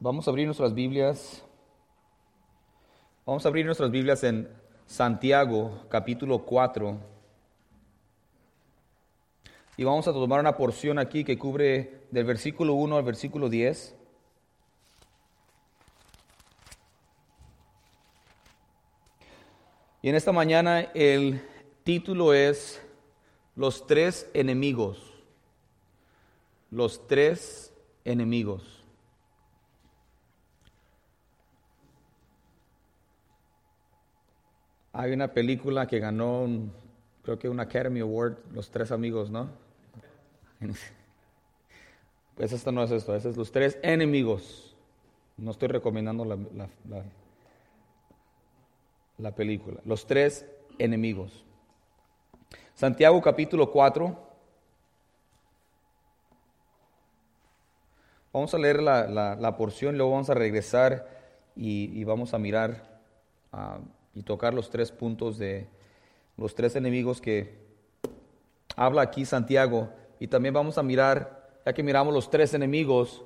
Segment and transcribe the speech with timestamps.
[0.00, 1.42] Vamos a abrir nuestras Biblias.
[3.26, 4.48] Vamos a abrir nuestras Biblias en
[4.86, 6.96] Santiago, capítulo 4.
[9.76, 13.96] Y vamos a tomar una porción aquí que cubre del versículo 1 al versículo 10.
[20.02, 21.42] Y en esta mañana el
[21.82, 22.80] título es
[23.56, 25.02] Los tres enemigos.
[26.70, 27.74] Los tres
[28.04, 28.77] enemigos.
[34.98, 36.48] Hay una película que ganó,
[37.22, 39.48] creo que un Academy Award, Los Tres Amigos, ¿no?
[42.34, 44.76] Pues esta no es esto, es Los Tres Enemigos.
[45.36, 46.36] No estoy recomendando la,
[46.88, 47.04] la,
[49.18, 49.80] la película.
[49.84, 50.44] Los Tres
[50.78, 51.44] Enemigos.
[52.74, 54.18] Santiago capítulo 4.
[58.32, 61.08] Vamos a leer la, la, porción, luego vamos a regresar
[61.54, 63.00] y, y vamos a mirar
[63.52, 63.80] uh,
[64.18, 65.68] y tocar los tres puntos de
[66.36, 67.54] los tres enemigos que
[68.74, 69.90] habla aquí Santiago.
[70.18, 73.24] Y también vamos a mirar, ya que miramos los tres enemigos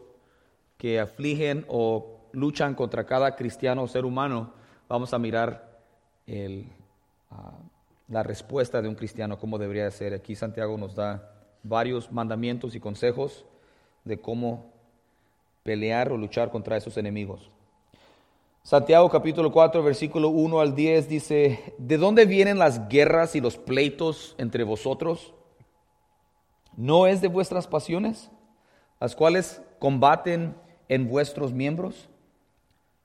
[0.76, 4.52] que afligen o luchan contra cada cristiano o ser humano,
[4.86, 5.80] vamos a mirar
[6.26, 6.66] el,
[7.30, 7.58] ah,
[8.08, 10.12] la respuesta de un cristiano, cómo debería ser.
[10.12, 13.46] Aquí Santiago nos da varios mandamientos y consejos
[14.04, 14.74] de cómo
[15.62, 17.50] pelear o luchar contra esos enemigos.
[18.64, 23.56] Santiago capítulo 4, versículo 1 al 10 dice, ¿de dónde vienen las guerras y los
[23.56, 25.34] pleitos entre vosotros?
[26.76, 28.30] ¿No es de vuestras pasiones,
[29.00, 30.54] las cuales combaten
[30.88, 32.08] en vuestros miembros?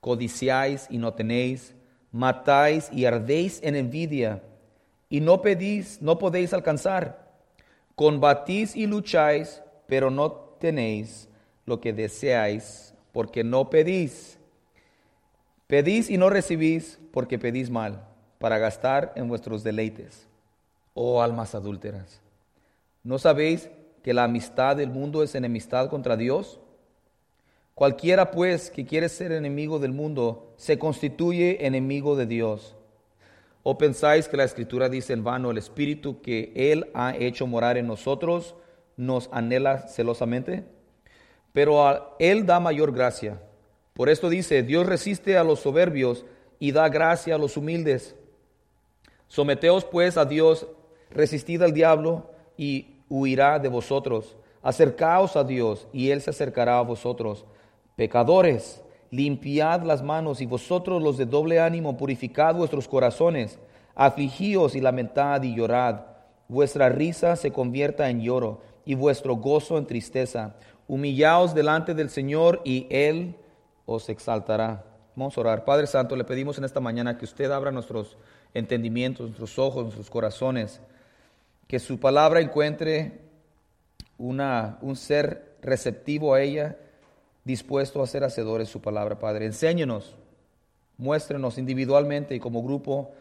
[0.00, 1.74] Codiciáis y no tenéis,
[2.12, 4.44] matáis y ardéis en envidia,
[5.10, 7.32] y no pedís, no podéis alcanzar.
[7.96, 11.28] Combatís y lucháis, pero no tenéis
[11.66, 14.37] lo que deseáis, porque no pedís.
[15.68, 20.26] Pedís y no recibís porque pedís mal, para gastar en vuestros deleites.
[20.94, 22.22] Oh almas adúlteras,
[23.04, 23.68] ¿no sabéis
[24.02, 26.58] que la amistad del mundo es enemistad contra Dios?
[27.74, 32.74] Cualquiera pues que quiere ser enemigo del mundo se constituye enemigo de Dios.
[33.62, 37.76] ¿O pensáis que la escritura dice en vano, el espíritu que Él ha hecho morar
[37.76, 38.54] en nosotros
[38.96, 40.64] nos anhela celosamente?
[41.52, 43.42] Pero a Él da mayor gracia.
[43.98, 46.24] Por esto dice, Dios resiste a los soberbios
[46.60, 48.14] y da gracia a los humildes.
[49.26, 50.68] Someteos pues a Dios,
[51.10, 54.36] resistid al diablo y huirá de vosotros.
[54.62, 57.44] Acercaos a Dios y Él se acercará a vosotros.
[57.96, 63.58] Pecadores, limpiad las manos y vosotros los de doble ánimo, purificad vuestros corazones.
[63.96, 66.02] Afligíos y lamentad y llorad.
[66.46, 70.54] Vuestra risa se convierta en lloro y vuestro gozo en tristeza.
[70.86, 73.34] Humillaos delante del Señor y Él
[73.90, 74.84] os exaltará.
[75.16, 75.64] Vamos a orar.
[75.64, 78.18] Padre Santo, le pedimos en esta mañana que usted abra nuestros
[78.52, 80.82] entendimientos, nuestros ojos, nuestros corazones,
[81.66, 83.22] que su palabra encuentre
[84.18, 86.76] una, un ser receptivo a ella,
[87.44, 89.46] dispuesto a ser hacedores de su palabra, Padre.
[89.46, 90.14] Enséñenos,
[90.98, 93.12] muéstrenos individualmente y como grupo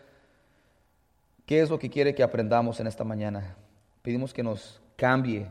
[1.46, 3.56] qué es lo que quiere que aprendamos en esta mañana.
[4.02, 5.48] Pedimos que nos cambie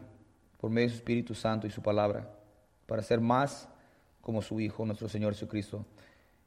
[0.58, 2.28] por medio de su Espíritu Santo y su palabra
[2.86, 3.66] para ser más
[4.26, 5.84] como su Hijo, nuestro Señor Jesucristo,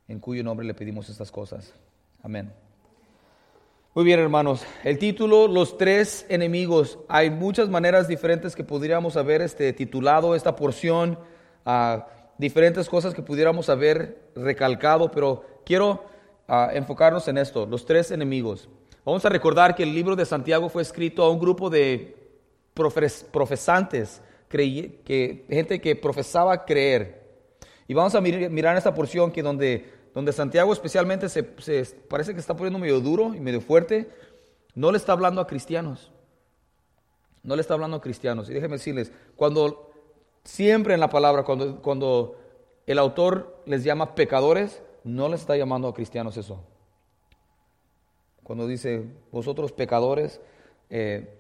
[0.10, 1.74] en cuyo nombre le pedimos estas cosas.
[2.22, 2.52] Amén.
[3.96, 4.66] Muy bien, hermanos.
[4.84, 7.00] El título, Los tres enemigos.
[7.08, 11.18] Hay muchas maneras diferentes que podríamos haber este, titulado esta porción,
[11.64, 12.08] a
[12.38, 16.04] diferentes cosas que pudiéramos haber recalcado, pero quiero
[16.50, 18.68] ah, enfocarnos en esto, los tres enemigos.
[19.06, 22.14] Vamos a recordar que el libro de Santiago fue escrito a un grupo de
[22.74, 27.19] profesantes, gente que profesaba creer.
[27.90, 31.42] Y vamos a mirar, esta porción que donde, donde Santiago especialmente se,
[32.08, 34.08] parece que está poniendo medio duro y medio fuerte,
[34.76, 36.12] no le está hablando a cristianos.
[37.42, 38.48] No le está hablando a cristianos.
[38.48, 39.90] Y déjenme decirles, cuando
[40.44, 42.38] siempre en la palabra, cuando, cuando
[42.86, 46.63] el autor les llama pecadores, no le está llamando a cristianos eso.
[48.44, 50.40] Cuando dice vosotros pecadores,
[50.92, 51.40] eh,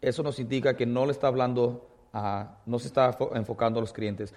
[0.00, 1.88] eso nos indica que no le está hablando
[2.64, 4.34] no se está enfocando a los creyentes.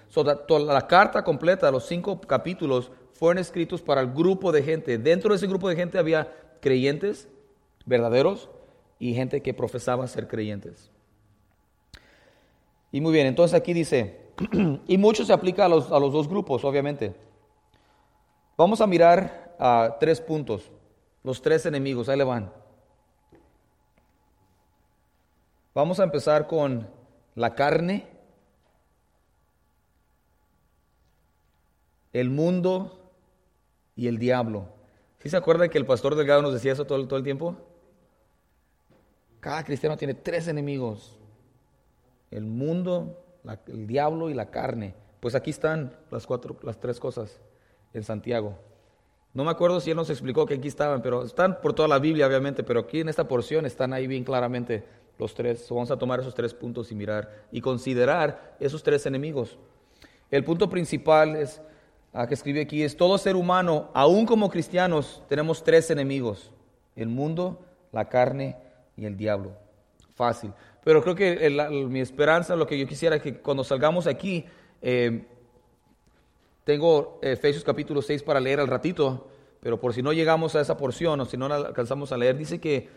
[0.48, 4.98] toda la carta completa, los cinco capítulos, fueron escritos para el grupo de gente.
[4.98, 7.28] Dentro de ese grupo de gente había creyentes
[7.86, 8.50] verdaderos
[8.98, 10.92] y gente que profesaba ser creyentes.
[12.92, 14.30] Y muy bien, entonces aquí dice,
[14.88, 17.16] y mucho se aplica a los, a los dos grupos, obviamente.
[18.58, 20.70] Vamos a mirar a tres puntos,
[21.24, 22.52] los tres enemigos, ahí le van.
[25.74, 26.99] Vamos a empezar con
[27.40, 28.06] la carne,
[32.12, 33.00] el mundo
[33.96, 34.66] y el diablo.
[35.20, 37.56] ¿Sí se acuerdan que el pastor Delgado nos decía eso todo, todo el tiempo?
[39.40, 41.18] Cada cristiano tiene tres enemigos.
[42.30, 43.24] El mundo,
[43.68, 44.94] el diablo y la carne.
[45.22, 47.40] Pues aquí están las, cuatro, las tres cosas
[47.94, 48.60] en Santiago.
[49.34, 52.00] No me acuerdo si él nos explicó que aquí estaban, pero están por toda la
[52.00, 54.84] Biblia, obviamente, pero aquí en esta porción están ahí bien claramente
[55.20, 55.68] los tres.
[55.70, 59.58] Vamos a tomar esos tres puntos y mirar y considerar esos tres enemigos.
[60.32, 61.62] El punto principal es,
[62.14, 66.52] a que escribe aquí, es todo ser humano, aún como cristianos, tenemos tres enemigos.
[66.96, 67.60] El mundo,
[67.92, 68.56] la carne
[68.96, 69.52] y el diablo.
[70.16, 70.54] Fácil.
[70.84, 71.50] Pero creo que
[71.90, 74.46] mi esperanza, lo que yo quisiera es que cuando salgamos aquí,
[74.82, 75.26] eh,
[76.64, 79.28] tengo Efesios capítulo 6 para leer al ratito,
[79.60, 82.38] pero por si no llegamos a esa porción o si no la alcanzamos a leer,
[82.38, 82.88] dice que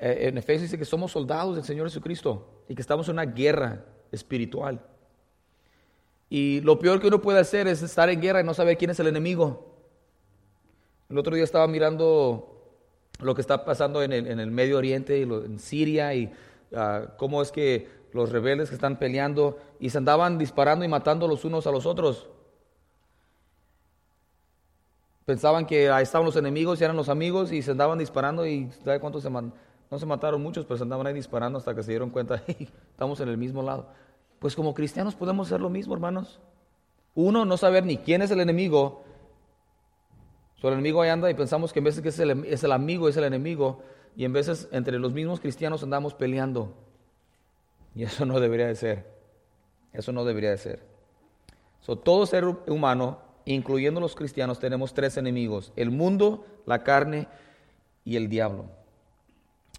[0.00, 3.26] eh, en Efesios dice que somos soldados del Señor Jesucristo y que estamos en una
[3.26, 4.80] guerra espiritual.
[6.30, 8.90] Y lo peor que uno puede hacer es estar en guerra y no saber quién
[8.90, 9.74] es el enemigo.
[11.08, 12.54] El otro día estaba mirando
[13.20, 16.30] lo que está pasando en el, Medio Oriente, y en Siria, y
[16.74, 21.26] ah, cómo es que los rebeldes que están peleando y se andaban disparando y matando
[21.26, 22.28] los unos a los otros.
[25.24, 28.70] Pensaban que ahí estaban los enemigos y eran los amigos y se andaban disparando y
[28.82, 29.30] ¿sabe cuántos se
[29.90, 32.42] No se mataron muchos, pero se andaban ahí disparando hasta que se dieron cuenta,
[32.90, 33.86] estamos en el mismo lado.
[34.38, 36.40] Pues como cristianos podemos hacer lo mismo, hermanos.
[37.14, 39.02] Uno, no saber ni quién es el enemigo.
[40.62, 43.08] el enemigo ahí anda y pensamos que en veces que es el, es el amigo,
[43.08, 43.82] es el enemigo,
[44.14, 46.74] y en veces entre los mismos cristianos andamos peleando.
[47.94, 49.18] Y eso no debería de ser.
[49.92, 50.82] Eso no debería de ser.
[52.04, 55.72] todo ser humano, incluyendo los cristianos, tenemos tres enemigos.
[55.74, 57.26] El mundo, la carne
[58.04, 58.77] y el diablo.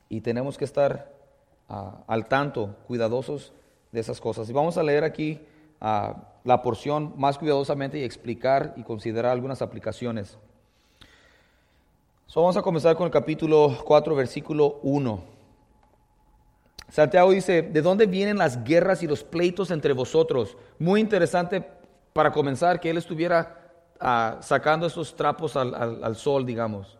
[0.10, 1.14] Y tenemos que estar
[1.70, 3.54] ah, al tanto, cuidadosos
[3.92, 4.50] de esas cosas.
[4.50, 5.40] Y vamos a leer aquí
[5.82, 6.14] uh,
[6.44, 10.38] la porción más cuidadosamente y explicar y considerar algunas aplicaciones.
[12.28, 15.24] So, vamos a comenzar con el capítulo 4, versículo 1.
[16.90, 20.58] Santiago dice, ¿de dónde vienen las guerras y los pleitos entre vosotros?
[20.80, 21.64] Muy interesante
[22.14, 23.72] para comenzar que él estuviera
[24.02, 26.98] uh, sacando esos trapos al, al, sol, digamos.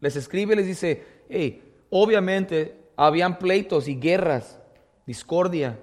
[0.00, 4.58] Les escribe les dice, hey, obviamente habían pleitos y guerras,
[5.06, 5.78] discordia,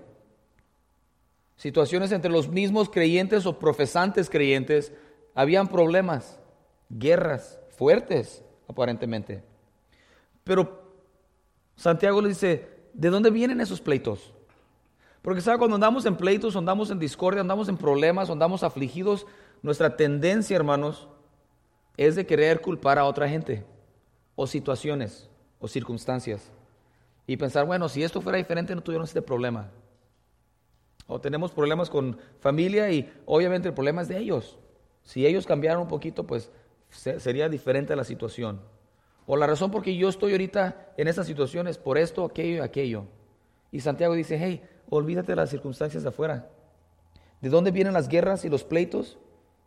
[1.57, 4.94] situaciones entre los mismos creyentes o profesantes creyentes,
[5.36, 6.39] habían problemas,
[6.89, 9.44] guerras fuertes, aparentemente.
[10.44, 10.81] Pero
[11.75, 14.33] Santiago le dice, ¿de dónde vienen esos pleitos?
[15.21, 19.25] Porque sabe, cuando andamos en pleitos, andamos en discordia, andamos en problemas, andamos afligidos,
[19.62, 21.07] nuestra tendencia, hermanos,
[21.98, 23.65] es de querer culpar a otra gente,
[24.36, 26.51] o situaciones, o circunstancias.
[27.25, 29.69] Y pensar, bueno, si esto fuera diferente, no tuviéramos este problema.
[31.07, 34.57] O tenemos problemas con familia y obviamente el problema es de ellos.
[35.04, 36.51] Si ellos cambiaran un poquito, pues
[36.89, 38.62] sería diferente la situación.
[39.25, 42.57] O la razón por que yo estoy ahorita en esa situación es por esto, aquello
[42.57, 43.06] y aquello.
[43.71, 46.50] Y Santiago dice, hey, olvídate de las circunstancias de afuera.
[47.42, 49.18] ¿De dónde vienen las guerras y los pleitos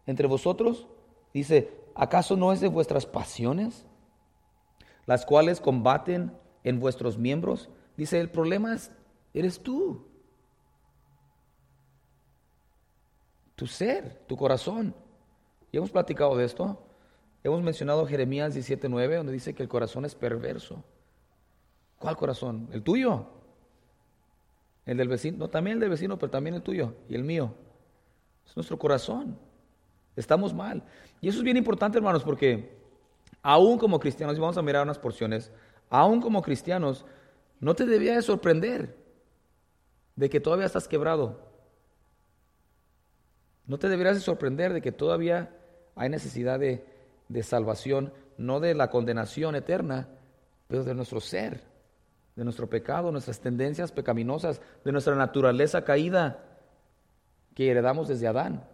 [0.07, 0.89] entre vosotros?
[1.33, 3.87] Dice, ¿acaso no es de vuestras pasiones,
[5.11, 7.69] las cuales combaten en vuestros miembros?
[7.97, 8.93] Dice, el problema es,
[9.35, 10.07] eres tú.
[13.57, 14.95] tu ser, tu corazón.
[15.71, 16.83] Y hemos platicado de esto.
[17.45, 20.83] Hemos mencionado Jeremías 17:9, donde dice que el corazón es perverso.
[21.99, 22.71] ¿Cuál corazón?
[22.73, 23.27] ¿El tuyo?
[24.87, 25.37] ¿El del vecino?
[25.37, 27.53] No, también el del vecino, pero también el tuyo y el mío.
[28.47, 29.37] Es nuestro corazón.
[30.17, 30.83] Estamos mal.
[31.21, 32.80] Y eso es bien importante, hermanos, porque
[33.43, 35.51] aún como cristianos, y vamos a mirar unas porciones,
[35.89, 37.05] aún como cristianos,
[37.59, 38.97] no te debía de sorprender
[40.17, 41.51] de que todavía estás quebrado,
[43.67, 45.55] no te deberías de sorprender de que todavía
[45.95, 46.85] hay necesidad de,
[47.43, 50.09] salvación, no de la condenación eterna,
[50.67, 51.63] pero de nuestro ser,
[52.35, 56.43] de nuestro pecado, nuestras tendencias pecaminosas, de nuestra naturaleza caída
[57.55, 58.65] que heredamos desde Adán.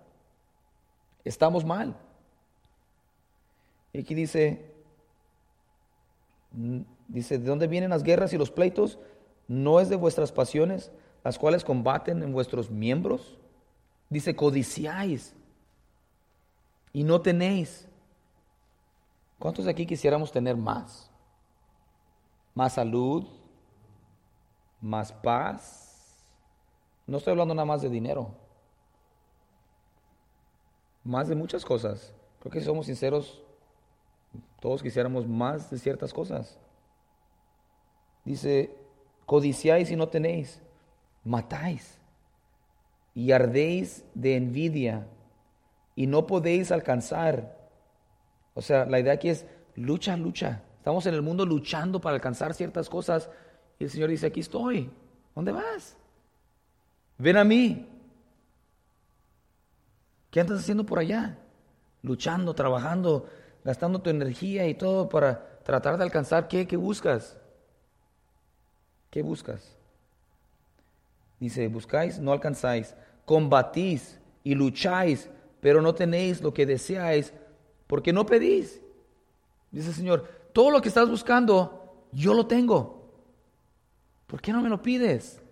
[1.25, 1.96] Estamos mal.
[3.93, 4.75] Y aquí dice,
[7.09, 8.99] dice, ¿de dónde vienen las guerras y los pleitos?
[9.49, 10.93] ¿No es de vuestras pasiones,
[11.25, 13.38] las cuales combaten en vuestros miembros?
[14.09, 15.35] Dice, codiciáis
[16.93, 17.88] y no tenéis.
[19.38, 21.11] ¿Cuántos de aquí quisiéramos tener más?
[22.55, 23.26] Más salud,
[24.81, 26.25] más paz.
[27.07, 28.31] No estoy hablando nada más de dinero.
[31.05, 32.12] Más de muchas cosas.
[32.40, 33.43] Creo que si somos sinceros,
[34.60, 36.58] todos quisiéramos más de ciertas cosas.
[38.25, 38.75] Dice,
[39.25, 40.60] codiciáis y no tenéis,
[41.25, 42.00] matáis
[43.14, 45.06] y ardéis de envidia
[45.94, 47.56] y no podéis alcanzar.
[48.54, 50.62] O sea, la idea aquí es lucha, lucha.
[50.78, 53.30] Estamos en el mundo luchando para alcanzar ciertas cosas
[53.78, 54.90] y el Señor dice, aquí estoy.
[55.34, 55.96] ¿Dónde vas?
[57.18, 57.88] Ven a mí.
[60.30, 61.38] ¿Qué andas haciendo por allá?
[62.02, 63.26] Luchando, trabajando,
[63.66, 67.37] gastando tu energía y todo para tratar de alcanzar qué, qué buscas.
[69.11, 69.76] ¿Qué buscas?
[71.40, 72.94] Dice, buscáis, no alcanzáis,
[73.25, 75.28] combatís y lucháis,
[75.61, 77.32] pero no tenéis lo que deseáis,
[77.88, 78.80] porque no pedís.
[79.73, 83.11] Dice el Señor, todo lo que estás buscando, yo lo tengo.
[84.28, 85.42] ¿Por qué no me lo pides?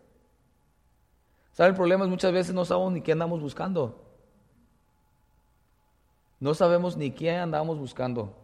[1.50, 1.70] ¿Sabe?
[1.70, 4.03] El problema es muchas veces no sabemos ni qué andamos buscando.
[6.40, 8.34] No sabemos ni qué andamos buscando.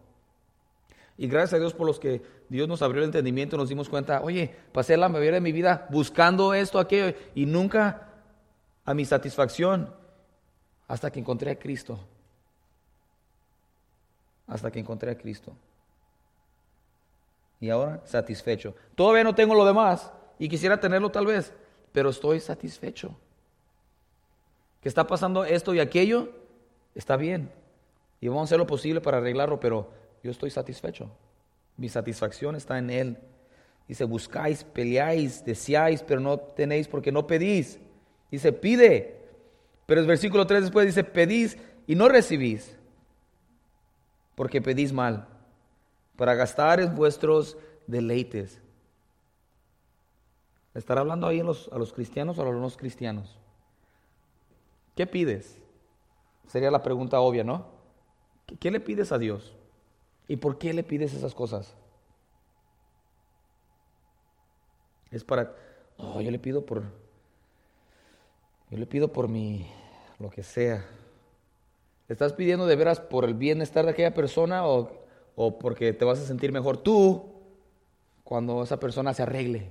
[1.16, 4.22] Y gracias a Dios por los que Dios nos abrió el entendimiento, nos dimos cuenta,
[4.22, 8.08] oye, pasé la mayoría de mi vida buscando esto, aquello, y nunca
[8.86, 9.94] a mi satisfacción,
[10.88, 12.00] hasta que encontré a Cristo.
[14.46, 15.52] Hasta que encontré a Cristo.
[17.60, 18.74] Y ahora satisfecho.
[18.94, 21.52] Todavía no tengo lo demás y quisiera tenerlo tal vez,
[21.92, 23.14] pero estoy satisfecho.
[24.80, 26.30] Que está pasando esto y aquello,
[26.94, 27.52] está bien.
[28.20, 29.90] Y vamos a hacer lo posible para arreglarlo, pero
[30.22, 31.10] yo estoy satisfecho.
[31.76, 33.18] Mi satisfacción está en Él.
[33.88, 37.80] Dice, buscáis, peleáis, deseáis, pero no tenéis porque no pedís.
[38.30, 39.26] Dice, pide.
[39.86, 42.76] Pero el versículo 3 después dice, pedís y no recibís,
[44.36, 45.26] porque pedís mal,
[46.14, 47.56] para gastar vuestros
[47.88, 48.60] deleites.
[50.74, 53.36] ¿Estará hablando ahí a los, a los cristianos o a los no cristianos?
[54.94, 55.58] ¿Qué pides?
[56.46, 57.79] Sería la pregunta obvia, ¿no?
[58.58, 59.54] ¿Qué le pides a Dios?
[60.26, 61.74] ¿Y por qué le pides esas cosas?
[65.10, 65.54] Es para,
[65.96, 66.84] oh, yo le pido por,
[68.70, 69.68] yo le pido por mi,
[70.18, 70.86] lo que sea.
[72.06, 74.90] ¿Le estás pidiendo de veras por el bienestar de aquella persona o,
[75.34, 77.32] o porque te vas a sentir mejor tú
[78.22, 79.70] cuando esa persona se arregle?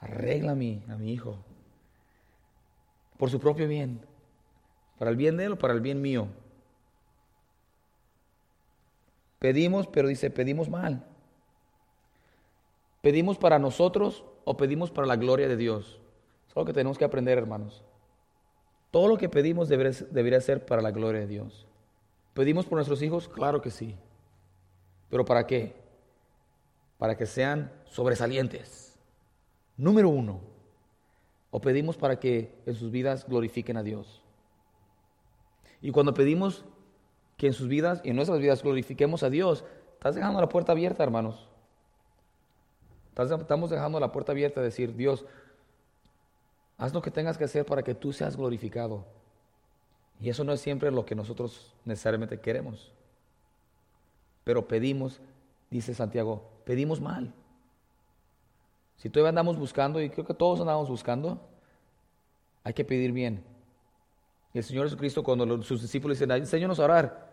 [0.00, 1.38] Arregla a mi, a mi hijo.
[3.16, 4.00] Por su propio bien.
[4.98, 6.28] ¿Para el bien de él o para el bien mío?
[9.42, 11.04] Pedimos, pero dice, pedimos mal.
[13.00, 16.00] ¿Pedimos para nosotros o pedimos para la gloria de Dios?
[16.48, 17.82] Es algo que tenemos que aprender, hermanos.
[18.92, 21.66] Todo lo que pedimos debería, ser para la gloria de Dios.
[22.34, 23.28] ¿Pedimos por nuestros hijos?
[23.28, 23.96] Claro que sí.
[25.10, 25.74] ¿Pero para qué?
[26.96, 28.96] Para que sean sobresalientes.
[29.76, 30.40] Número uno.
[31.50, 34.22] ¿O pedimos para que en sus vidas glorifiquen a Dios?
[35.80, 36.64] Y cuando pedimos
[37.42, 40.70] que en sus vidas y en nuestras vidas glorifiquemos a Dios, estás dejando la puerta
[40.70, 41.48] abierta, hermanos.
[43.18, 45.24] Estamos dejando la puerta abierta a decir, Dios,
[46.78, 49.04] haz lo que tengas que hacer para que tú seas glorificado.
[50.20, 52.92] Y eso no es siempre lo que nosotros necesariamente queremos.
[54.44, 55.20] Pero pedimos,
[55.68, 57.34] dice Santiago, pedimos mal.
[58.98, 61.40] Si todavía andamos buscando, y creo que todos andamos buscando,
[62.62, 63.42] hay que pedir bien.
[64.54, 67.31] Y el Señor Jesucristo, cuando sus discípulos dicen, enséñanos a orar,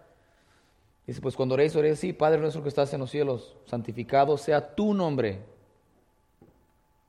[1.10, 4.76] Dice, pues cuando oréis, oréis sí, Padre nuestro que estás en los cielos, santificado sea
[4.76, 5.44] tu nombre.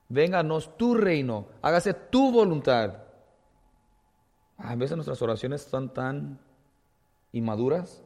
[0.09, 3.03] Vénganos tu reino, hágase tu voluntad.
[4.57, 6.39] A veces nuestras oraciones están tan
[7.31, 8.03] inmaduras.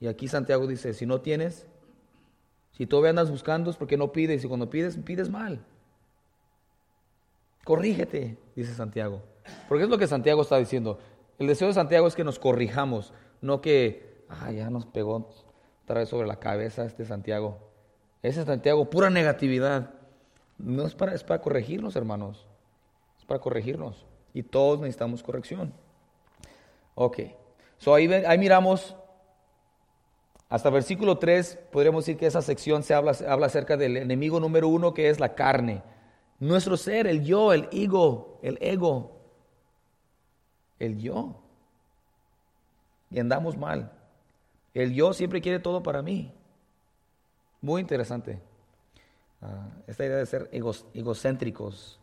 [0.00, 1.68] Y aquí Santiago dice, si no tienes,
[2.72, 5.64] si todavía andas buscando es porque no pides, y cuando pides, pides mal.
[7.62, 9.22] Corrígete, dice Santiago.
[9.68, 10.98] Porque es lo que Santiago está diciendo.
[11.38, 15.28] El deseo de Santiago es que nos corrijamos, no que ah, ya nos pegó
[15.84, 17.58] otra vez sobre la cabeza este Santiago.
[18.22, 19.90] Ese Santiago, pura negatividad.
[20.58, 22.46] No es para, es para corregirnos, hermanos.
[23.18, 24.06] Es para corregirnos.
[24.34, 25.72] Y todos necesitamos corrección.
[26.94, 27.20] Ok.
[27.78, 28.94] So ahí, ahí miramos,
[30.48, 34.68] hasta versículo 3, podríamos decir que esa sección se habla, habla acerca del enemigo número
[34.68, 35.82] uno, que es la carne.
[36.38, 39.18] Nuestro ser, el yo, el ego, el ego.
[40.78, 41.36] El yo.
[43.10, 43.92] Y andamos mal.
[44.74, 46.32] El yo siempre quiere todo para mí.
[47.60, 48.40] Muy interesante.
[49.42, 51.98] Ah, esta idea de ser egocéntricos,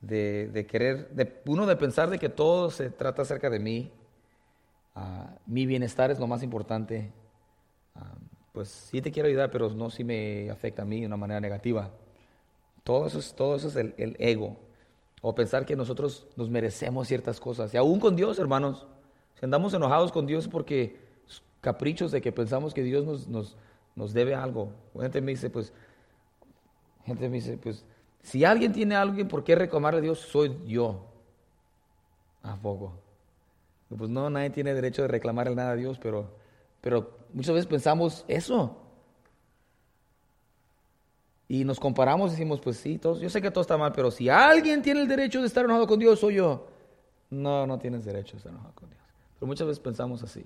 [0.00, 3.90] de, querer, de, uno de pensar de que todo se trata acerca de mí,
[4.94, 7.12] ah, mi bienestar es lo más importante.
[7.94, 8.14] Ah,
[8.52, 11.40] pues sí te quiero ayudar, pero no si me afecta a mí de una manera
[11.40, 11.90] negativa.
[12.84, 14.56] Todo eso es, todo eso es el, el ego.
[15.22, 17.72] O pensar que nosotros nos merecemos ciertas cosas.
[17.74, 18.86] Y aún con Dios, hermanos.
[19.38, 21.09] Si andamos enojados con Dios porque
[21.60, 23.56] caprichos de que pensamos que Dios nos, nos,
[23.94, 24.72] nos debe algo.
[24.98, 25.72] Gente me dice, pues,
[27.04, 27.84] gente me dice, pues,
[28.22, 31.06] si alguien tiene a alguien por qué reclamarle a Dios, soy yo.
[32.42, 32.92] ¿A poco?
[33.96, 36.30] Pues no, nadie tiene derecho de reclamarle nada a Dios, pero,
[36.80, 38.76] pero muchas veces pensamos eso.
[41.48, 44.12] Y nos comparamos y decimos, pues sí, todos, yo sé que todo está mal, pero
[44.12, 46.68] si alguien tiene el derecho de estar enojado con Dios, soy yo.
[47.30, 49.02] No, no tienes derecho de estar enojado con Dios.
[49.34, 50.44] Pero muchas veces pensamos así.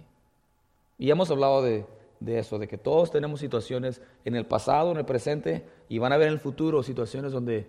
[0.98, 1.86] Y hemos hablado de,
[2.20, 6.12] de eso, de que todos tenemos situaciones en el pasado, en el presente, y van
[6.12, 7.68] a haber en el futuro situaciones donde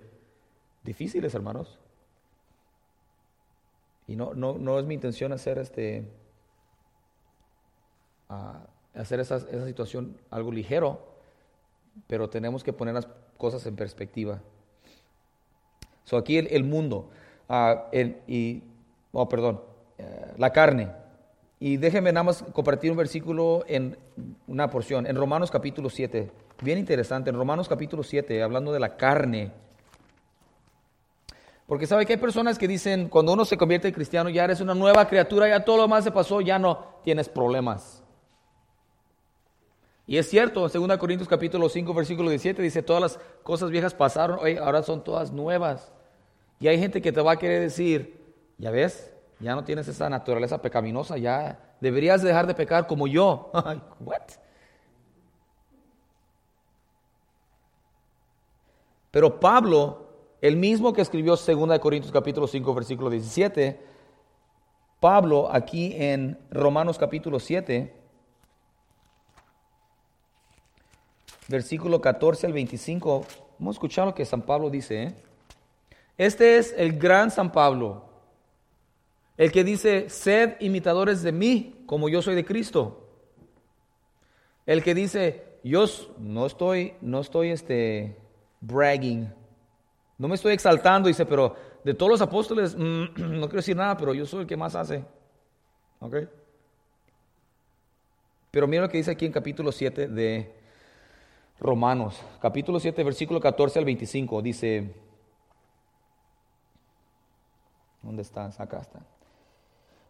[0.83, 1.79] difíciles, hermanos.
[4.07, 6.07] Y no, no, no es mi intención hacer este
[8.95, 10.99] hacer esa, esa, situación algo ligero,
[12.07, 14.41] pero tenemos que poner las cosas en perspectiva.
[16.05, 17.09] So aquí el, mundo,
[17.49, 17.95] uh,
[18.27, 18.63] y,
[19.11, 19.61] oh, perdón,
[19.97, 20.91] eh, la carne.
[21.59, 23.97] Y déjenme nada más compartir un versículo en
[24.47, 26.29] una porción, en Romanos capítulo 7,
[26.61, 29.51] bien interesante, en Romanos capítulo 7, hablando de la carne.
[31.65, 34.59] Porque sabe que hay personas que dicen, cuando uno se convierte en cristiano, ya eres
[34.59, 38.03] una nueva criatura, ya todo lo más se pasó, ya no tienes problemas.
[40.05, 43.95] Y es cierto, en 2 Corintios capítulo 5, versículo 17, dice, todas las cosas viejas
[43.95, 45.91] pasaron, ahora son todas nuevas.
[46.59, 48.21] Y hay gente que te va a querer decir,
[48.59, 53.51] ya ves, ya no tienes esa naturaleza pecaminosa, ya deberías dejar de pecar como yo.
[53.99, 54.21] What?
[59.11, 60.05] Pero Pablo
[60.45, 63.79] el mismo que escribió 2 Corintios capítulo 5 versículo 17,
[64.99, 67.95] Pablo aquí en Romanos capítulo 7,
[71.47, 73.25] versículo 14 al 25,
[73.57, 75.03] vamos a escuchar lo que San Pablo dice.
[75.03, 75.15] ¿eh?
[76.17, 78.04] Este es el gran San Pablo,
[79.37, 83.09] el que dice, sed imitadores de mí como yo soy de Cristo.
[84.65, 85.85] El que dice, yo
[86.19, 88.17] no estoy, no estoy este,
[88.61, 89.31] bragging,
[90.17, 92.79] no me estoy exaltando, dice, pero de todos los apóstoles, mm,
[93.17, 95.03] no quiero decir nada, pero yo soy el que más hace.
[95.99, 96.15] ¿Ok?
[98.51, 100.55] Pero mira lo que dice aquí en capítulo 7 de
[101.59, 104.95] Romanos, capítulo 7, versículo 14 al 25, dice,
[108.01, 108.59] ¿dónde estás?
[108.59, 109.14] Acá está.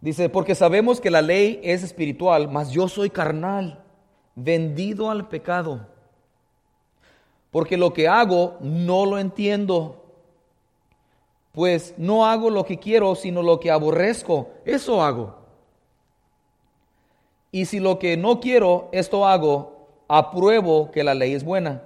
[0.06, 3.84] Dice, porque sabemos que la ley es espiritual, mas yo soy carnal,
[4.36, 5.88] vendido al pecado
[7.56, 10.04] porque lo que hago no lo entiendo.
[11.54, 14.50] Pues no hago lo que quiero, sino lo que aborrezco.
[14.66, 15.38] Eso hago.
[17.54, 21.84] Y si lo que no quiero, esto hago, apruebo que la ley es buena.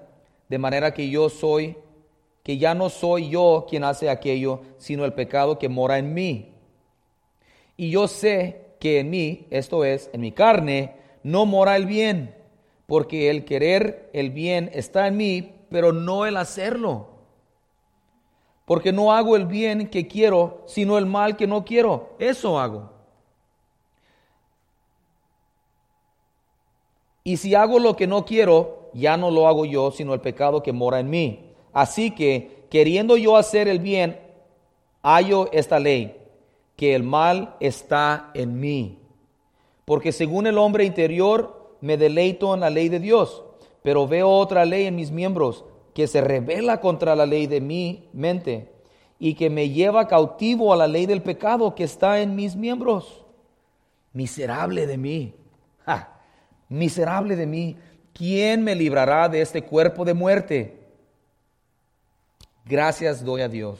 [0.47, 1.77] De manera que yo soy,
[2.41, 6.51] que ya no soy yo quien hace aquello, sino el pecado que mora en mí.
[7.79, 12.35] Y yo sé que en mí, esto es, en mi carne, no mora el bien,
[12.87, 17.07] porque el querer el bien está en mí, pero no el hacerlo.
[18.65, 22.17] Porque no hago el bien que quiero, sino el mal que no quiero.
[22.19, 22.91] Eso hago.
[27.23, 30.61] Y si hago lo que no quiero, ya no lo hago yo, sino el pecado
[30.61, 31.53] que mora en mí.
[31.71, 34.19] Así que, queriendo yo hacer el bien,
[35.01, 36.18] hallo esta ley,
[36.79, 38.97] que el mal está en mí.
[39.83, 43.43] Porque según el hombre interior, me deleito en la ley de Dios
[43.81, 48.07] pero veo otra ley en mis miembros que se revela contra la ley de mi
[48.13, 48.71] mente
[49.17, 53.25] y que me lleva cautivo a la ley del pecado que está en mis miembros.
[54.13, 55.33] Miserable de mí,
[56.69, 57.77] miserable de mí,
[58.13, 60.87] ¿quién me librará de este cuerpo de muerte?
[62.65, 63.79] Gracias doy a Dios,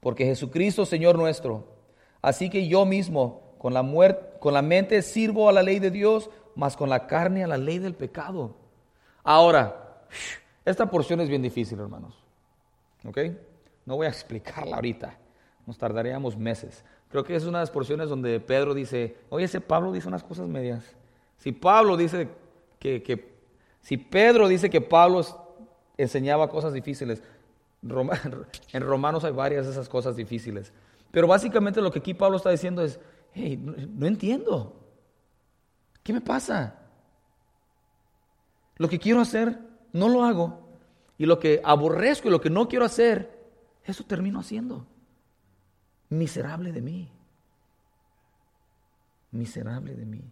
[0.00, 1.66] porque Jesucristo, Señor nuestro,
[2.28, 3.82] así que yo mismo con la,
[4.38, 7.58] con la mente sirvo a la ley de Dios, mas con la carne a la
[7.58, 8.54] ley del pecado.
[9.24, 10.04] Ahora,
[10.64, 12.14] esta porción es bien difícil, hermanos.
[13.04, 13.18] ¿Ok?
[13.86, 15.18] No voy a explicarla ahorita.
[15.66, 16.84] Nos tardaríamos meses.
[17.10, 20.22] Creo que es una de las porciones donde Pedro dice, oye, ese Pablo dice unas
[20.22, 20.84] cosas medias.
[21.38, 22.28] Si Pablo dice
[22.78, 23.34] que,
[23.80, 25.24] si Pedro dice que Pablo
[25.96, 27.22] enseñaba cosas difíciles,
[27.82, 30.72] en Romanos hay varias de esas cosas difíciles.
[31.10, 33.00] Pero básicamente lo que aquí Pablo está diciendo es,
[33.32, 34.78] hey, no entiendo.
[36.02, 36.78] ¿Qué me pasa?
[38.76, 39.58] Lo que quiero hacer,
[39.92, 40.68] no lo hago.
[41.18, 43.38] Y lo que aborrezco y lo que no quiero hacer,
[43.84, 44.86] eso termino haciendo.
[46.08, 47.10] Miserable de mí.
[49.30, 50.22] Miserable de mí.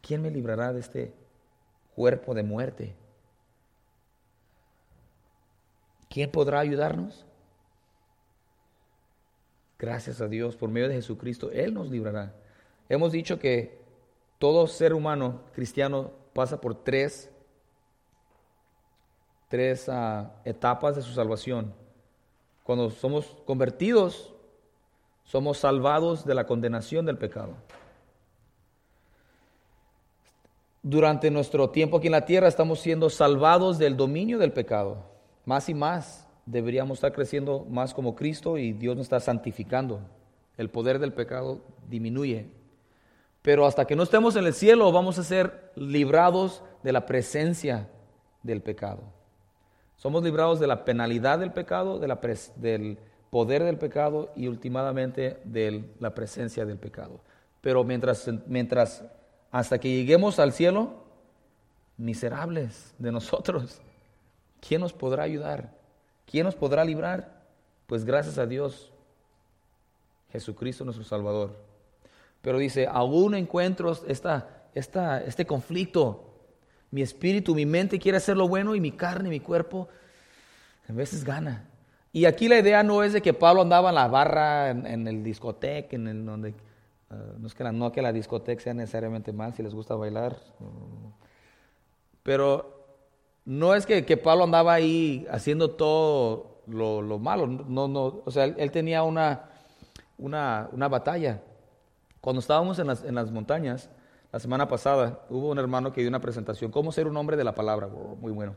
[0.00, 1.14] ¿Quién me librará de este
[1.94, 2.96] cuerpo de muerte?
[6.08, 7.24] ¿Quién podrá ayudarnos?
[9.80, 12.34] Gracias a Dios, por medio de Jesucristo, Él nos librará.
[12.90, 13.80] Hemos dicho que
[14.38, 17.30] todo ser humano cristiano pasa por tres,
[19.48, 21.72] tres ah, etapas de su salvación.
[22.62, 24.34] Cuando somos convertidos,
[25.30, 27.54] Somos salvados de la condenación del pecado.
[30.82, 35.04] Durante nuestro tiempo aquí en la tierra estamos siendo salvados del dominio del pecado.
[35.44, 40.00] Más y más deberíamos estar creciendo más como Cristo y Dios nos está santificando.
[40.56, 42.48] El poder del pecado disminuye.
[43.42, 47.88] Pero hasta que no estemos en el cielo vamos a ser librados de la presencia
[48.42, 49.02] del pecado.
[49.96, 52.20] Somos librados de la penalidad del pecado, de la
[52.56, 52.98] del
[53.30, 57.20] poder del pecado y últimamente de la presencia del pecado.
[57.60, 59.04] Pero mientras, mientras
[59.50, 61.04] hasta que lleguemos al cielo,
[61.96, 63.80] miserables de nosotros,
[64.66, 65.79] ¿quién nos podrá ayudar?
[66.30, 67.42] ¿Quién nos podrá librar?
[67.88, 68.92] Pues gracias a Dios,
[70.30, 71.56] Jesucristo nuestro Salvador.
[72.40, 76.26] Pero dice, aún encuentro esta, esta, este conflicto.
[76.92, 79.88] Mi espíritu, mi mente quiere hacer lo bueno y mi carne, mi cuerpo,
[80.88, 81.68] a veces gana.
[82.12, 85.24] Y aquí la idea no es de que Pablo andaba en la barra, en, el
[85.24, 86.54] discoteca, en el donde
[87.10, 89.94] ah, no es que la, no que la discoteca sea necesariamente mal si les gusta
[89.96, 90.36] bailar,
[92.22, 92.79] pero
[93.44, 98.30] no es que, que Pablo andaba ahí haciendo todo lo, lo, malo, no, no, o
[98.30, 99.50] sea, él, tenía una,
[100.18, 101.42] una, una, batalla.
[102.20, 103.90] Cuando estábamos en las, en las montañas,
[104.32, 107.44] la semana pasada, hubo un hermano que dio una presentación, cómo ser un hombre de
[107.44, 108.54] la palabra, muy bueno.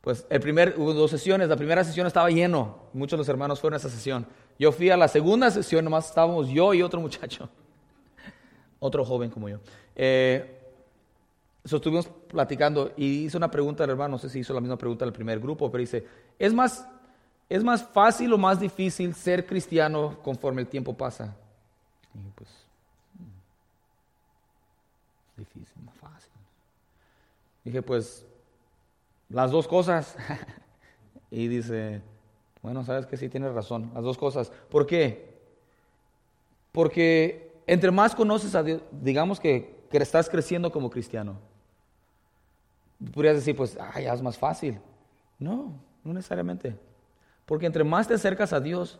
[0.00, 3.60] Pues el primer, hubo dos sesiones, la primera sesión estaba lleno, muchos de los hermanos
[3.60, 4.26] fueron a esa sesión.
[4.58, 7.48] Yo fui a la segunda sesión, nomás estábamos yo y otro muchacho,
[8.78, 9.58] otro joven como yo.
[9.96, 10.63] Eh,
[11.64, 15.04] estuvimos platicando y hizo una pregunta al hermano, no sé si hizo la misma pregunta
[15.04, 16.06] al primer grupo, pero dice,
[16.38, 16.86] ¿es más,
[17.48, 21.34] ¿es más fácil o más difícil ser cristiano conforme el tiempo pasa?
[22.14, 22.50] Y pues,
[23.18, 23.24] mm,
[25.38, 26.30] difícil, más fácil.
[27.64, 28.26] Dije, pues
[29.30, 30.16] las dos cosas.
[31.30, 32.02] y dice,
[32.62, 34.52] bueno, sabes que sí tienes razón, las dos cosas.
[34.68, 35.32] ¿Por qué?
[36.72, 41.36] Porque entre más conoces a Dios, digamos que estás creciendo como cristiano,
[43.12, 44.80] podrías decir, pues, ay, ya es más fácil.
[45.38, 46.76] No, no necesariamente.
[47.46, 48.98] Porque entre más te acercas a Dios,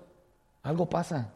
[0.62, 1.32] algo pasa.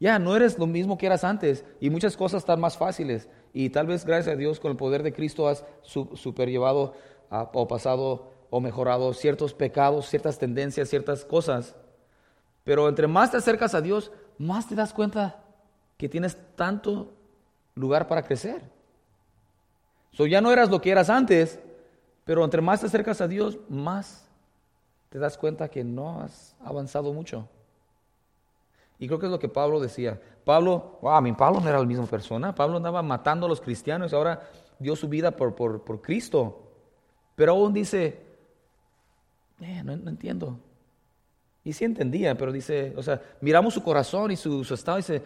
[0.00, 3.28] Ya, no eres lo mismo que eras antes y muchas cosas están más fáciles.
[3.52, 6.94] Y tal vez gracias a Dios con el poder de Cristo has superllevado
[7.30, 11.74] o pasado o mejorado ciertos pecados, ciertas tendencias, ciertas cosas.
[12.64, 15.42] Pero entre más te acercas a Dios, más te das cuenta
[15.96, 17.12] que tienes tanto
[17.74, 18.62] lugar para crecer.
[20.12, 21.60] So, ya no eras lo que eras antes,
[22.24, 24.28] pero entre más te acercas a Dios, más
[25.08, 27.48] te das cuenta que no has avanzado mucho.
[28.98, 30.20] Y creo que es lo que Pablo decía.
[30.44, 32.54] Pablo, wow, mi Pablo no era la misma persona.
[32.54, 34.42] Pablo andaba matando a los cristianos ahora
[34.78, 36.64] dio su vida por, por, por Cristo.
[37.34, 38.20] Pero aún dice,
[39.60, 40.58] eh, no, entiendo.
[41.64, 45.22] Y sí entendía, pero dice, o sea, miramos su corazón y su, estado y dice,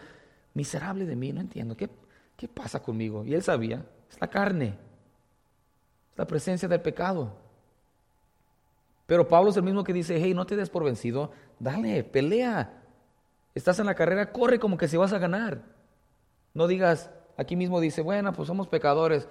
[0.53, 1.89] miserable de mí, no entiendo, ¿qué,
[2.35, 3.23] ¿qué pasa conmigo?
[3.23, 4.77] Y él sabía, es la carne,
[6.11, 7.33] es la presencia del pecado.
[9.07, 12.81] Pero Pablo es el mismo que dice, hey, no te des por vencido, dale, pelea.
[13.55, 15.61] Estás en la carrera, corre como que si vas a ganar.
[16.53, 19.27] No digas, aquí mismo dice, bueno, pues somos pecadores,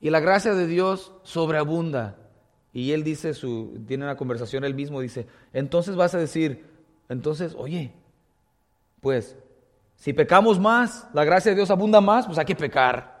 [0.00, 2.16] y la gracia de Dios sobreabunda.
[2.72, 6.64] Y él dice, su, tiene una conversación él mismo, dice, entonces vas a decir,
[7.08, 7.92] entonces, oye,
[9.00, 9.36] pues,
[9.96, 13.11] si pecamos más, la gracia de Dios abunda más, pues hay que pecar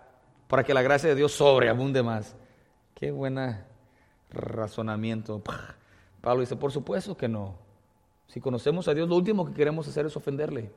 [0.52, 2.36] para que la gracia de Dios sobreabunde más.
[2.94, 3.64] Qué buena
[4.28, 5.42] razonamiento.
[6.20, 7.54] Pablo dice, por supuesto que no.
[8.26, 10.70] Si conocemos a Dios, lo último que queremos hacer es ofenderle.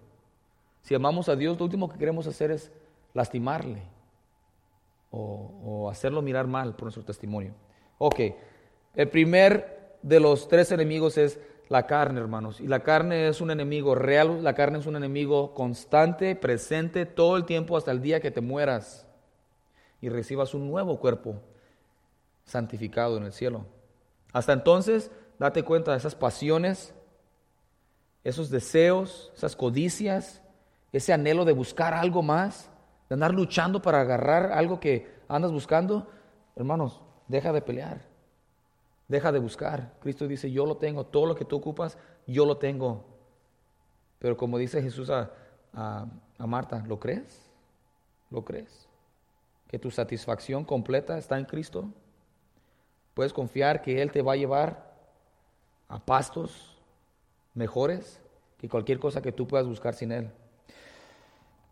[0.81, 2.71] Si amamos a Dios, lo último que queremos hacer es
[3.13, 3.83] lastimarle
[5.11, 7.53] o, hacerlo mirar mal por nuestro testimonio.
[7.97, 8.21] Ok,
[8.95, 12.61] el primer de los tres enemigos es la carne, hermanos.
[12.61, 17.35] Y la carne es un enemigo real, la carne es un enemigo constante, presente todo
[17.35, 19.05] el tiempo hasta el día que te mueras
[20.05, 21.41] y recibas un nuevo cuerpo
[22.43, 23.65] santificado en el cielo.
[24.33, 26.93] Hasta entonces, date cuenta de esas pasiones,
[28.23, 30.43] esos deseos, esas codicias,
[30.91, 32.69] ese anhelo de buscar algo más,
[33.09, 36.07] de andar luchando para agarrar algo que andas buscando,
[36.55, 38.05] hermanos, deja de pelear,
[39.07, 39.95] deja de buscar.
[40.01, 43.05] Cristo dice, yo lo tengo, todo lo que tú ocupas, yo lo tengo.
[44.19, 45.31] Pero como dice Jesús a,
[45.73, 46.05] a,
[46.37, 47.41] a Marta, ¿lo crees?
[48.29, 48.87] ¿Lo crees?
[49.75, 51.89] Que tu satisfacción completa está en Cristo.
[53.13, 54.95] Puedes confiar que Él te va a llevar
[55.89, 56.77] a pastos
[57.53, 58.21] mejores
[58.57, 60.31] que cualquier cosa que tú puedas buscar sin Él.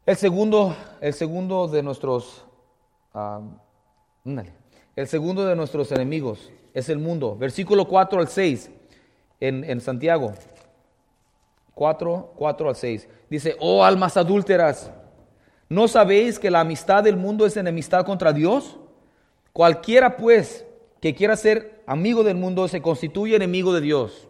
[0.05, 2.43] El segundo, el segundo de nuestros,
[4.97, 7.37] el segundo de nuestros enemigos es el mundo.
[7.37, 8.69] Versículo 4 al 6
[9.39, 10.33] en, en Santiago.
[11.73, 13.07] 4, 4 al 6.
[13.29, 14.91] Dice, oh almas adúlteras,
[15.73, 18.77] ¿no sabéis que la amistad del mundo es enemistad contra Dios?
[19.51, 20.65] Cualquiera pues
[21.01, 24.27] que quiera ser amigo del mundo se constituye enemigo de Dios.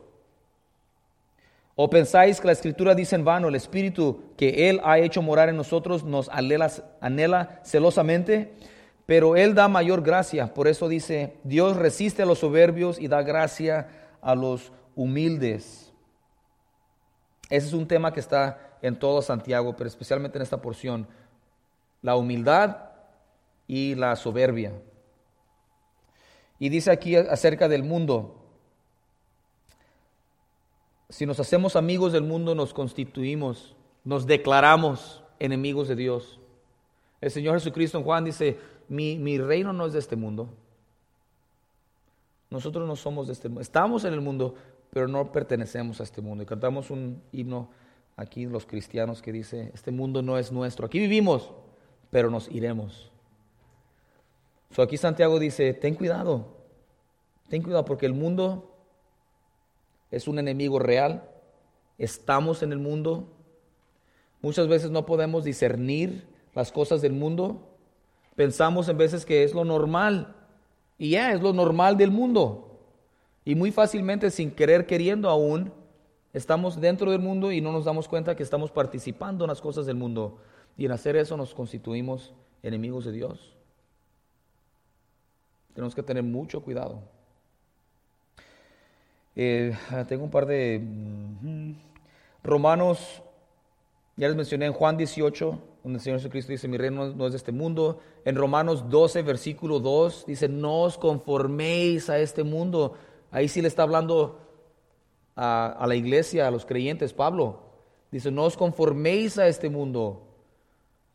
[1.75, 5.49] ¿O pensáis que la escritura dice en vano, el espíritu que Él ha hecho morar
[5.49, 8.53] en nosotros nos anhela, anhela celosamente?
[9.05, 10.53] Pero Él da mayor gracia.
[10.53, 13.89] Por eso dice, Dios resiste a los soberbios y da gracia
[14.21, 15.91] a los humildes.
[17.49, 21.07] Ese es un tema que está en todo Santiago, pero especialmente en esta porción.
[22.03, 22.77] La humildad
[23.67, 24.73] y la soberbia.
[26.59, 28.39] Y dice aquí acerca del mundo,
[31.09, 36.39] si nos hacemos amigos del mundo, nos constituimos, nos declaramos enemigos de Dios.
[37.21, 40.49] El Señor Jesucristo en Juan dice, mi, mi reino no es de este mundo.
[42.49, 43.61] Nosotros no somos de este mundo.
[43.61, 44.55] Estamos en el mundo,
[44.89, 46.43] pero no pertenecemos a este mundo.
[46.43, 47.69] Y cantamos un himno
[48.15, 50.85] aquí, los cristianos, que dice, este mundo no es nuestro.
[50.85, 51.51] Aquí vivimos,
[52.13, 53.11] pero nos iremos.
[54.69, 56.45] So aquí Santiago dice, ten cuidado,
[57.49, 58.71] ten cuidado porque el mundo
[60.11, 61.27] es un enemigo real,
[61.97, 63.27] estamos en el mundo,
[64.43, 67.75] muchas veces no podemos discernir las cosas del mundo,
[68.35, 70.35] pensamos en veces que es lo normal,
[70.99, 72.79] y ya es lo normal del mundo,
[73.43, 75.73] y muy fácilmente sin querer queriendo aún,
[76.31, 79.87] estamos dentro del mundo y no nos damos cuenta que estamos participando en las cosas
[79.87, 80.37] del mundo,
[80.77, 83.55] y en hacer eso nos constituimos enemigos de Dios.
[85.73, 87.01] Tenemos que tener mucho cuidado.
[89.35, 89.75] Eh,
[90.07, 91.71] tengo un par de mm,
[92.43, 93.23] Romanos,
[94.15, 97.33] ya les mencioné en Juan 18, donde el Señor Jesucristo dice, mi reino no es
[97.33, 97.99] de este mundo.
[98.25, 102.93] En Romanos 12, versículo 2, dice, no os conforméis a este mundo.
[103.31, 104.39] Ahí sí le está hablando
[105.35, 107.63] a la iglesia, a los creyentes, Pablo.
[108.11, 110.32] Dice, no os conforméis a este mundo,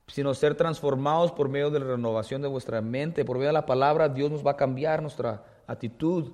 [0.09, 3.25] sino ser transformados por medio de la renovación de vuestra mente.
[3.25, 6.33] Por medio de la palabra, Dios nos va a cambiar nuestra actitud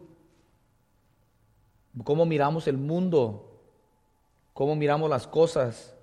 [2.03, 3.61] cómo miramos el mundo,
[4.53, 5.95] cómo miramos las cosas.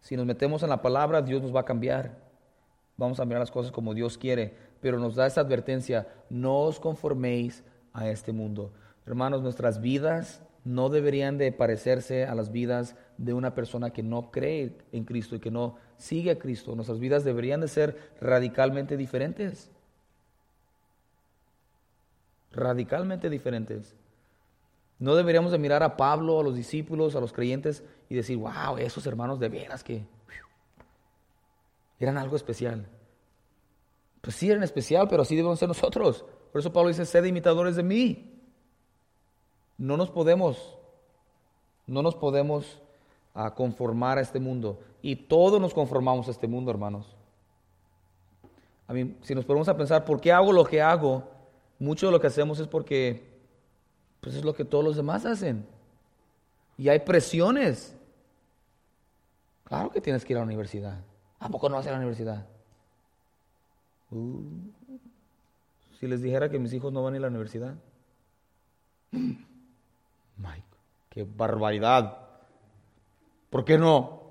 [0.00, 2.18] Si nos metemos en la palabra, Dios nos va a cambiar.
[2.96, 6.80] Vamos a mirar las cosas como Dios quiere, pero nos da esa advertencia, no os
[6.80, 8.72] conforméis a este mundo.
[9.04, 14.32] Hermanos, nuestras vidas no deberían de parecerse a las vidas de una persona que no
[14.32, 16.74] cree en Cristo y que no sigue a Cristo.
[16.74, 19.70] Nuestras vidas deberían de ser radicalmente diferentes.
[22.50, 23.94] Radicalmente diferentes.
[24.98, 28.76] No deberíamos de mirar a Pablo, a los discípulos, a los creyentes y decir, wow,
[28.78, 30.04] esos hermanos de veras que
[32.00, 32.88] eran algo especial.
[34.20, 36.24] Pues sí, eran especial, pero así debemos ser nosotros.
[36.50, 38.35] Por eso Pablo dice, sed imitadores de mí.
[39.78, 40.76] No nos podemos,
[41.86, 42.80] no nos podemos
[43.34, 44.80] a ah, conformar a este mundo.
[45.02, 47.14] Y todos nos conformamos a este mundo, hermanos.
[48.88, 51.24] A mí, si nos ponemos a pensar, ¿por qué hago lo que hago?
[51.78, 53.36] Mucho de lo que hacemos es porque
[54.20, 55.66] pues es lo que todos los demás hacen.
[56.78, 57.94] Y hay presiones.
[59.64, 60.98] Claro que tienes que ir a la universidad.
[61.38, 62.46] ¿A poco no vas a la universidad?
[64.10, 64.40] Uh,
[65.98, 67.74] si les dijera que mis hijos no van a ir a la universidad.
[70.36, 70.66] Mike,
[71.08, 72.18] qué barbaridad.
[73.50, 74.22] ¿Por qué no?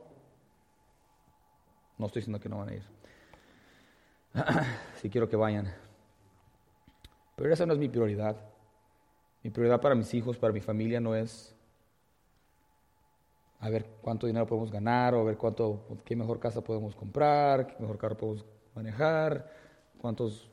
[1.97, 2.83] No estoy diciendo que no van a ir.
[5.01, 5.71] Si quiero que vayan.
[7.35, 8.35] Pero esa no es mi prioridad.
[9.43, 11.55] Mi prioridad para mis hijos, para mi familia no es
[13.59, 17.67] a ver cuánto dinero podemos ganar o a ver cuánto, qué mejor casa podemos comprar,
[17.67, 19.51] qué mejor carro podemos manejar,
[19.99, 20.49] cuántos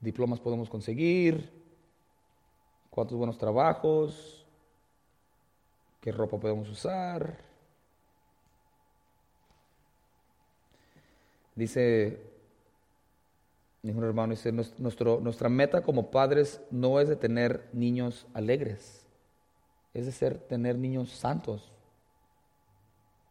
[0.00, 1.50] diplomas podemos conseguir,
[2.90, 4.35] cuántos buenos trabajos,
[6.06, 7.36] qué ropa podemos usar.
[11.56, 12.22] Dice
[13.82, 19.04] Dijo un hermano, dice, nuestro, nuestra meta como padres no es de tener niños alegres,
[19.94, 21.72] es de ser, tener niños santos.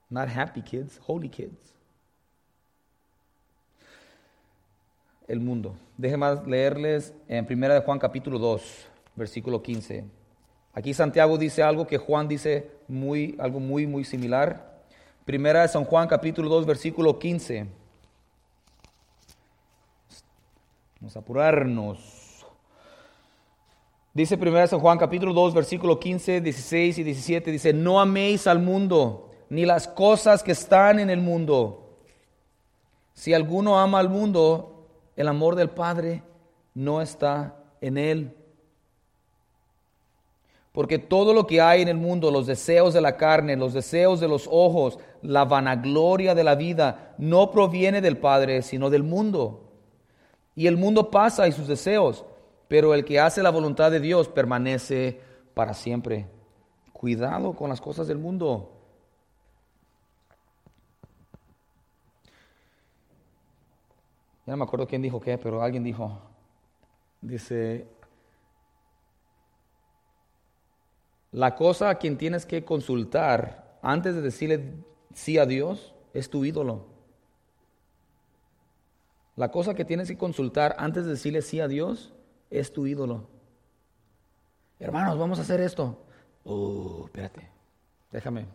[0.10, 1.76] Not happy kids, holy kids.
[5.30, 5.78] El mundo.
[5.98, 10.25] Déjenme leerles en 1 de Juan capítulo 2, versículo 15.
[10.76, 14.84] Aquí Santiago dice algo que Juan dice muy, algo muy, muy similar.
[15.24, 17.66] Primera de San Juan capítulo 2, versículo 15.
[21.00, 22.46] Vamos a apurarnos.
[24.14, 27.52] Dice 1 San Juan capítulo 2 versículo 15, 16 y 17.
[27.52, 32.00] Dice, no améis al mundo ni las cosas que están en el mundo.
[33.14, 36.22] Si alguno ama al mundo, el amor del Padre
[36.74, 38.36] no está en él.
[40.76, 44.20] Porque todo lo que hay en el mundo, los deseos de la carne, los deseos
[44.20, 49.72] de los ojos, la vanagloria de la vida, no proviene del Padre, sino del mundo.
[50.54, 52.26] Y el mundo pasa y sus deseos,
[52.68, 55.22] pero el que hace la voluntad de Dios permanece
[55.54, 56.28] para siempre.
[56.92, 58.74] Cuidado con las cosas del mundo.
[64.46, 66.20] Ya no me acuerdo quién dijo qué, pero alguien dijo,
[67.22, 67.88] dice,
[71.36, 74.74] La cosa a quien tienes que consultar antes de decirle
[75.14, 76.86] sí a Dios es tu ídolo.
[79.36, 82.14] La cosa que tienes que consultar antes de decirle sí a Dios
[82.50, 83.28] es tu ídolo.
[84.80, 86.06] Hermanos, vamos a hacer esto.
[86.46, 87.50] Oh, espérate,
[88.14, 88.46] déjame.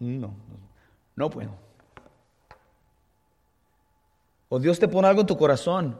[0.00, 0.34] No,
[1.16, 1.52] no puedo.
[4.50, 5.98] O Dios te pone algo en tu corazón.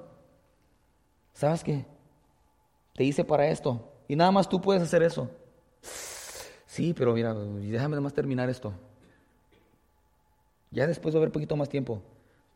[1.33, 1.87] ¿Sabes qué?
[2.93, 3.90] Te hice para esto.
[4.11, 5.31] Y nada más tú puedes hacer eso.
[6.67, 8.73] Sí, pero mira, déjame nada más terminar esto.
[10.73, 12.03] Ya después de haber poquito más tiempo.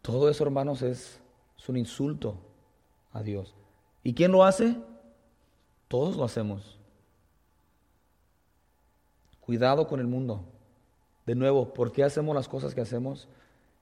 [0.03, 1.21] Todo eso, hermanos, es,
[1.57, 2.35] es un insulto
[3.13, 3.55] a Dios.
[4.03, 4.77] ¿Y quién lo hace?
[5.87, 6.77] Todos lo hacemos.
[9.39, 10.45] Cuidado con el mundo.
[11.25, 13.29] De nuevo, ¿por qué hacemos las cosas que hacemos?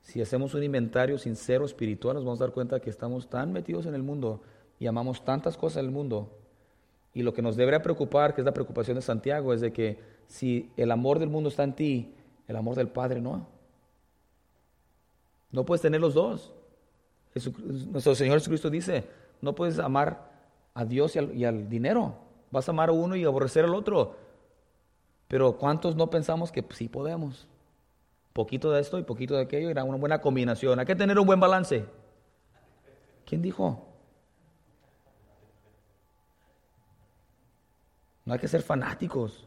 [0.02, 3.86] Si hacemos un inventario sincero espiritual, nos vamos a dar cuenta que estamos tan metidos
[3.86, 4.42] en el mundo
[4.78, 6.41] y amamos tantas cosas en el mundo
[7.14, 9.98] y lo que nos debería preocupar, que es la preocupación de Santiago, es de que
[10.28, 12.14] si el amor del mundo está en ti,
[12.48, 13.46] el amor del Padre no.
[15.50, 16.52] No puedes tener los dos.
[17.90, 19.04] nuestro Señor Jesucristo dice,
[19.42, 20.30] no puedes amar
[20.72, 22.14] a Dios y al, dinero.
[22.50, 24.16] Vas a amar a uno y aborrecer al otro.
[25.28, 27.46] Pero ¿cuántos no pensamos que sí podemos?
[28.32, 30.78] Poquito de esto y poquito de aquello era una buena combinación.
[30.78, 31.84] Hay que tener un buen balance.
[33.26, 33.91] ¿Quién dijo?
[38.24, 39.46] No hay que ser fanáticos.